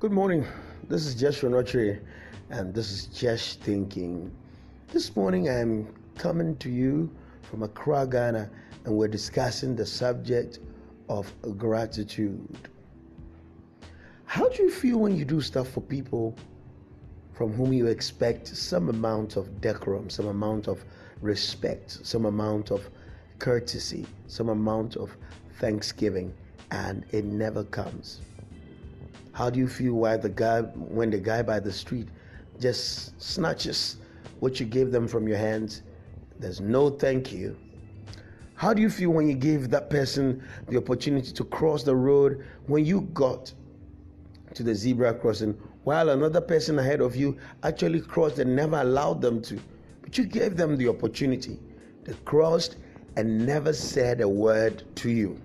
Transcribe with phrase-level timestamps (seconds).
[0.00, 0.46] Good morning.
[0.88, 1.98] This is Jesh Ronotri,
[2.50, 4.30] and this is Jesh Thinking.
[4.92, 7.10] This morning I'm coming to you
[7.42, 8.48] from Accra, Ghana,
[8.84, 10.60] and we're discussing the subject
[11.08, 12.68] of gratitude.
[14.26, 16.36] How do you feel when you do stuff for people
[17.32, 20.84] from whom you expect some amount of decorum, some amount of
[21.22, 22.88] respect, some amount of
[23.40, 25.16] courtesy, some amount of
[25.58, 26.32] thanksgiving,
[26.70, 28.20] and it never comes?
[29.38, 32.08] How do you feel why the guy when the guy by the street
[32.58, 33.98] just snatches
[34.40, 35.82] what you gave them from your hands?
[36.40, 37.56] There's no thank you.
[38.56, 42.44] How do you feel when you gave that person the opportunity to cross the road
[42.66, 43.52] when you got
[44.54, 45.52] to the zebra crossing
[45.84, 49.60] while another person ahead of you actually crossed and never allowed them to?
[50.02, 51.60] But you gave them the opportunity.
[52.02, 52.74] They crossed
[53.14, 55.40] and never said a word to you.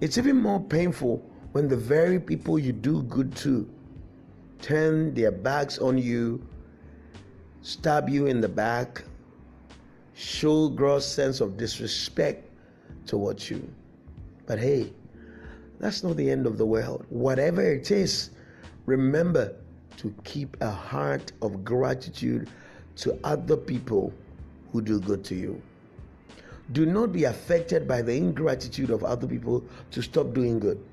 [0.00, 3.70] It's even more painful when the very people you do good to
[4.60, 6.44] turn their backs on you,
[7.62, 9.04] stab you in the back,
[10.14, 12.50] show gross sense of disrespect
[13.06, 13.72] towards you.
[14.46, 14.92] But hey,
[15.78, 17.06] that's not the end of the world.
[17.08, 18.30] Whatever it is,
[18.86, 19.54] remember
[19.98, 22.50] to keep a heart of gratitude
[22.96, 24.12] to other people
[24.72, 25.62] who do good to you.
[26.72, 29.62] Do not be affected by the ingratitude of other people
[29.92, 30.84] to stop doing good.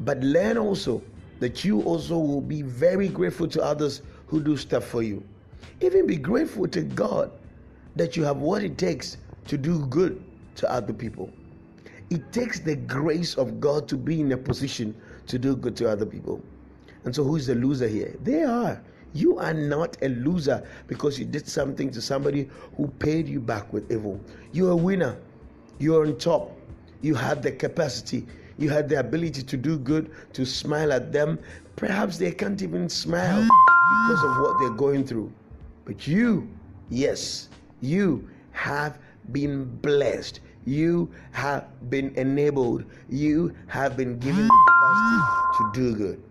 [0.00, 1.02] But learn also
[1.40, 5.22] that you also will be very grateful to others who do stuff for you.
[5.80, 7.30] Even be grateful to God
[7.96, 10.22] that you have what it takes to do good
[10.56, 11.32] to other people.
[12.10, 14.94] It takes the grace of God to be in a position
[15.26, 16.42] to do good to other people.
[17.04, 18.16] And so, who's the loser here?
[18.22, 18.80] They are.
[19.14, 23.72] You are not a loser because you did something to somebody who paid you back
[23.72, 24.20] with evil.
[24.52, 25.16] You're a winner.
[25.78, 26.56] You're on top.
[27.00, 28.26] You have the capacity
[28.58, 31.38] you had the ability to do good, to smile at them.
[31.76, 35.32] Perhaps they can't even smile because of what they're going through.
[35.84, 36.48] But you,
[36.90, 37.48] yes,
[37.80, 38.98] you have
[39.32, 40.40] been blessed.
[40.66, 42.84] You have been enabled.
[43.08, 46.22] You have been given the capacity to do good.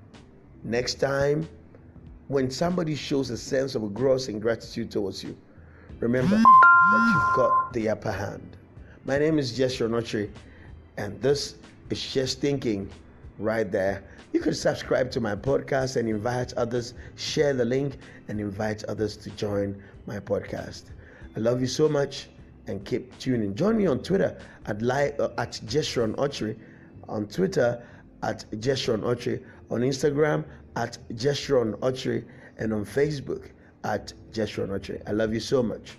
[0.63, 1.47] Next time,
[2.27, 5.35] when somebody shows a sense of gross ingratitude towards you,
[6.01, 8.57] remember that you've got the upper hand.
[9.05, 10.29] My name is Jesh Ronotri,
[10.97, 11.55] and this
[11.89, 12.89] it's Jesh Thinking
[13.39, 14.03] right there.
[14.33, 19.15] You can subscribe to my podcast and invite others, share the link, and invite others
[19.17, 20.83] to join my podcast.
[21.35, 22.27] I love you so much
[22.67, 23.55] and keep tuning.
[23.55, 26.57] Join me on Twitter at live, uh, at Jeshron Ochri,
[27.07, 27.81] on Twitter
[28.23, 30.43] at Jeshron Ochri, on Instagram
[30.75, 32.25] at Jeshron Ochri,
[32.57, 33.51] and on Facebook
[33.83, 35.01] at Jeshron Ochri.
[35.07, 35.97] I love you so much.